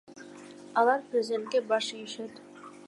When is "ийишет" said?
1.99-2.33